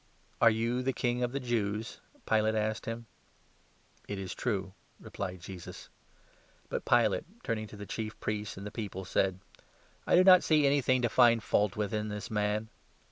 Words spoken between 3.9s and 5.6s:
3" It is true," replied